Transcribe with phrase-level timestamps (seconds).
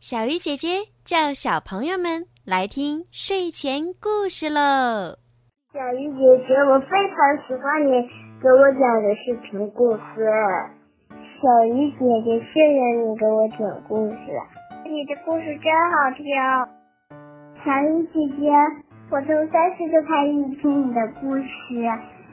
[0.00, 5.18] 小鱼姐姐叫小朋友们来听睡前故事喽。
[5.74, 7.90] 小鱼姐姐，我非常喜欢你
[8.38, 10.22] 给我讲的睡前故事。
[11.42, 13.58] 小鱼姐姐，谢谢你给我讲
[13.90, 14.22] 故事，
[14.86, 16.30] 你的故事真好听。
[17.66, 18.54] 小鱼姐姐，
[19.10, 20.30] 我从三岁就开始
[20.62, 21.50] 听你的故事，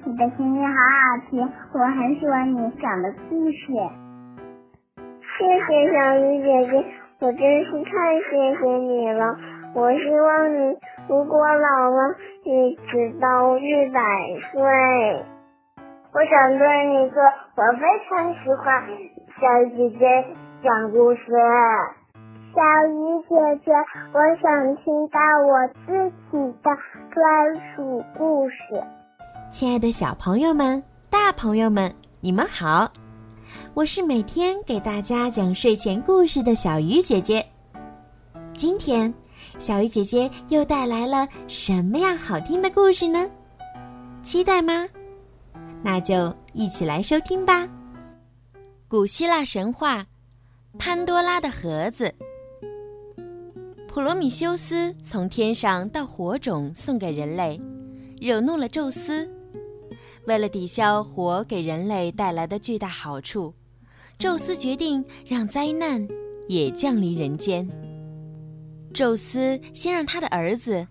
[0.06, 1.42] 你的声音好好听，
[1.74, 3.74] 我很喜欢你讲的故事。
[5.34, 6.86] 谢谢小鱼姐姐，
[7.26, 9.36] 我真是太谢谢你了。
[9.74, 14.00] 我希望你如果老了，一直到一百
[14.52, 14.62] 岁。
[16.14, 17.24] 我想对你说，
[17.56, 18.84] 我非常喜欢
[19.42, 20.06] 小鱼姐姐
[20.64, 21.22] 讲故事。
[22.54, 23.72] 小鱼姐姐，
[24.14, 26.78] 我想听到我自己的
[27.10, 28.56] 专属故事。
[29.50, 32.92] 亲爱的小朋友们、大朋友们，你们好。
[33.74, 37.46] 我是每天给大家讲睡前故事的小鱼姐姐。
[38.56, 39.14] 今天，
[39.60, 43.30] 小鱼姐姐又带来了什么样好听的故事呢？
[44.22, 44.88] 期待吗？
[45.84, 47.68] 那就一起来收听吧。
[48.88, 50.02] 古希腊神话
[50.80, 52.06] 《潘多拉的盒子》。
[53.88, 57.60] 普罗米修斯从天上到火种送给人类，
[58.20, 59.30] 惹怒了宙斯。
[60.28, 63.54] 为了抵消火给人类带来的巨大好处。
[64.18, 66.08] 宙斯决定让灾难
[66.48, 67.68] 也降临人间。
[68.94, 70.88] 宙斯先让他的儿子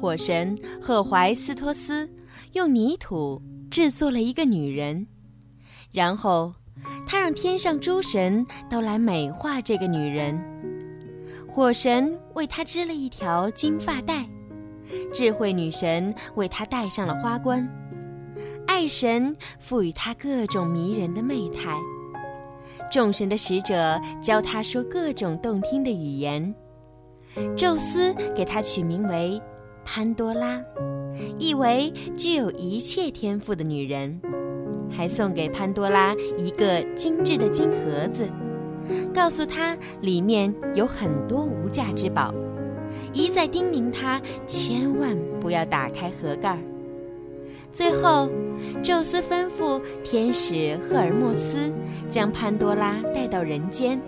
[0.00, 2.08] 火神赫淮斯托斯
[2.52, 5.06] 用泥土制作了一个女人，
[5.92, 6.54] 然后
[7.04, 10.40] 他让天上诸神都来美化这个女人。
[11.48, 14.24] 火神为她织了一条金发带，
[15.12, 17.68] 智慧女神为她戴上了花冠，
[18.68, 21.74] 爱神赋予她各种迷人的媚态。
[22.92, 26.54] 众神的使者教他说各种动听的语言，
[27.56, 29.40] 宙斯给他取名为
[29.84, 30.58] 潘多拉，
[31.38, 34.20] 意为具有一切天赋的女人，
[34.90, 38.28] 还送给潘多拉一个精致的金盒子，
[39.12, 42.32] 告诉她里面有很多无价之宝，
[43.12, 46.58] 一再叮咛她千万不要打开盒盖儿。
[47.70, 48.30] 最后，
[48.82, 51.72] 宙斯吩咐天使赫尔墨斯
[52.08, 54.00] 将潘多拉带到人间，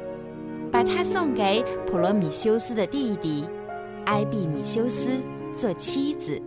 [0.71, 3.45] 把她送给普罗米修斯的弟弟
[4.07, 5.21] 埃庇米修斯
[5.55, 6.41] 做妻子。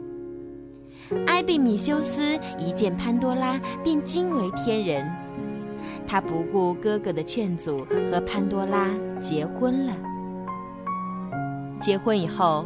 [1.28, 5.12] 埃庇米修斯一见潘多拉便惊为天人，
[6.08, 9.94] 他不顾哥哥的劝阻，和潘多拉结婚了。
[11.80, 12.66] 结婚以后。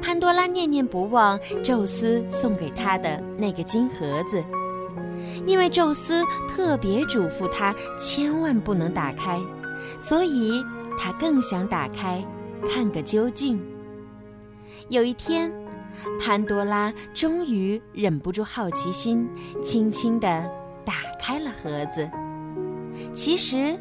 [0.00, 4.42] 潘多拉念念不忘宙斯送给他的那个金盒子，
[5.46, 9.40] 因为宙斯特别嘱咐他千万不能打开，
[10.00, 10.62] 所以
[10.98, 12.24] 他更想打开，
[12.68, 13.60] 看个究竟。
[14.88, 15.52] 有一天，
[16.20, 19.28] 潘多拉终于忍不住好奇心，
[19.62, 20.50] 轻轻地
[20.84, 22.08] 打开了盒子。
[23.14, 23.78] 其实，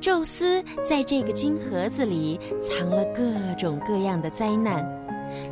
[0.00, 3.24] 宙斯在这个金盒子里藏了各
[3.58, 4.84] 种各样的灾难。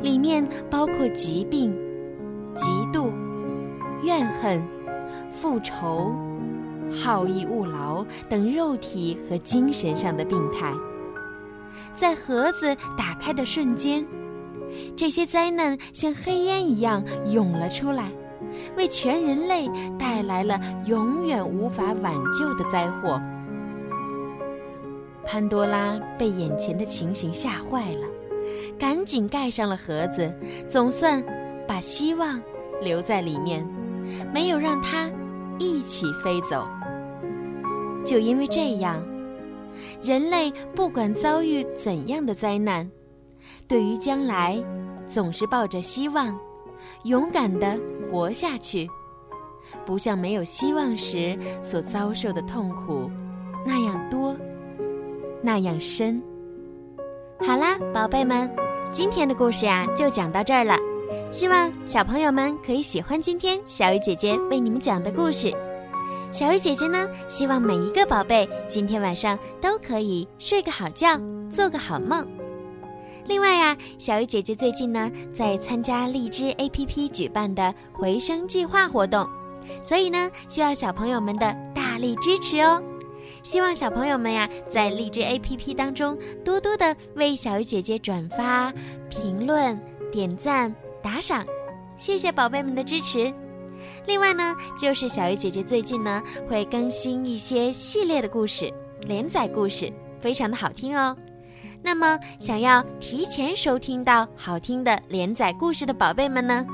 [0.01, 1.75] 里面包括疾病、
[2.55, 3.11] 嫉妒、
[4.01, 4.61] 怨恨、
[5.43, 6.15] 复仇、
[7.03, 10.73] 好逸恶劳等肉体和精神上的病态。
[11.93, 14.07] 在盒子打开的瞬间，
[14.95, 18.09] 这些灾难像黑烟一样涌了出来，
[18.77, 23.21] 为全人类带来了永远无法挽救的灾祸。
[25.25, 28.07] 潘多拉被眼前的情形吓坏了。
[28.79, 30.33] 赶紧盖上了盒子，
[30.69, 31.21] 总算
[31.67, 32.41] 把希望
[32.81, 33.67] 留在里面，
[34.33, 35.11] 没有让它
[35.83, 36.67] 起飞走。
[38.05, 39.01] 就因为这样，
[40.01, 42.89] 人类不管遭遇怎样的灾难，
[43.67, 44.61] 对于将来
[45.07, 46.37] 总是抱着希望，
[47.03, 47.79] 勇敢地
[48.11, 48.89] 活下去，
[49.85, 53.09] 不像没有希望时所遭受的痛苦
[53.65, 54.35] 那样多，
[55.41, 56.21] 那样深。
[57.39, 58.53] 好啦，宝贝们，
[58.91, 60.75] 今天的故事呀就讲到这儿了。
[61.31, 65.53] 希望小朋友们可以喜欢今天小鱼姐姐为你们讲的故事。
[66.33, 71.15] 小鱼姐姐呢，希望每一个宝贝今天晚上都可以睡个好觉，
[71.47, 72.27] 做个好梦。
[73.27, 79.29] 另外呀，小鱼姐姐最近呢在参加荔枝 APP 举办的回声计划活动，
[79.83, 82.81] 所以呢需要小朋友们的大力支持哦。
[83.43, 88.73] 希望小朋友们呀，在荔枝 APP 当中多多的为小鱼姐姐转发、
[89.07, 89.79] 评论、
[90.11, 91.45] 点赞、打赏，
[91.95, 93.31] 谢谢宝贝们的支持。
[94.05, 98.71] 另外呢，就是小鱼姐姐最近呢会更新一些系列的故事、
[99.07, 101.15] 连载故事，非常的好听哦。
[101.81, 106.65] 那么，想要提前收听到好听的连载故事的宝贝们呢，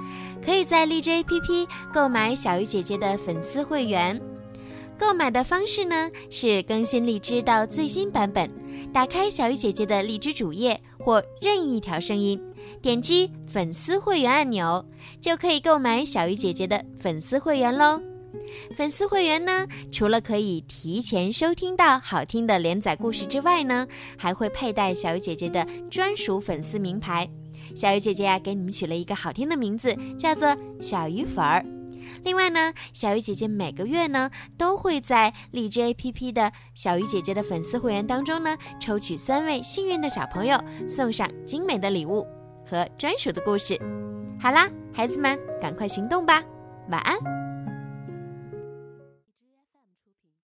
[0.44, 4.22] 可以在荔枝 APP 购买小鱼姐姐的粉丝会员。
[5.00, 8.52] 购买的方式呢是更新荔枝到最新版本，
[8.92, 12.40] 打开小鱼姐姐的荔枝主页或任意一条声音，
[12.82, 14.86] 点击粉丝会员按钮，
[15.22, 18.02] 就可以购买小鱼姐姐的粉丝会员喽。
[18.76, 23.88] 粉丝会员呢，除了可以提前收听到好听的连载故事之外呢，
[24.18, 27.28] 还会佩戴小鱼姐姐的专属粉丝名牌。
[27.74, 31.66] 小鱼姐姐呀，给你们取了一个好听的名字，叫做小鱼粉儿。
[32.24, 40.58] 另外呢，小鱼姐姐每个月呢都会在荔枝 APP 的小鱼姐姐的粉丝会员当中呢，抽取三位幸运的小朋友，
[40.88, 42.26] 送上精美的礼物
[42.66, 43.80] 和专属的故事。
[44.40, 46.44] 好啦，孩子们，赶快行动吧，
[46.90, 47.49] 晚安。